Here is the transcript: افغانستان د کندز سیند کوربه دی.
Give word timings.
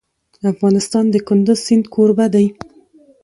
افغانستان 0.51 1.05
د 1.09 1.15
کندز 1.27 1.59
سیند 1.67 1.85
کوربه 1.93 2.25
دی. 2.33 2.45